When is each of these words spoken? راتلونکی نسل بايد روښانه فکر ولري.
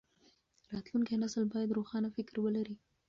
راتلونکی 0.71 1.15
نسل 1.23 1.43
بايد 1.53 1.75
روښانه 1.77 2.09
فکر 2.15 2.35
ولري. 2.41 2.75